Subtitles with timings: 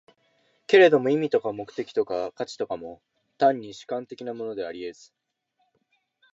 [0.65, 3.03] けれども意味とか目的とか価値とかも、
[3.37, 5.13] 単に主観的なものであり得ず、